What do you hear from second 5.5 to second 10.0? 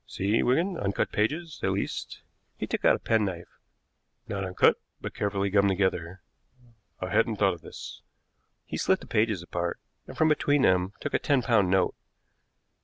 gummed together. I hadn't thought of this." He slit the pages apart,